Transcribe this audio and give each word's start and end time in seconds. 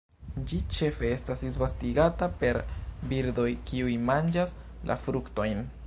Ĝi 0.51 0.59
ĉefe 0.77 1.11
estas 1.17 1.43
disvastigata 1.47 2.29
per 2.39 2.59
birdoj 3.13 3.49
kiuj 3.69 3.95
manĝas 4.11 4.57
la 4.93 4.99
fruktojn. 5.05 5.65